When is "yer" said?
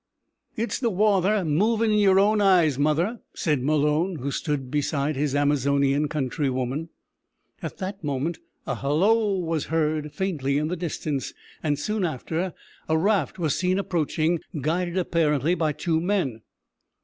1.99-2.17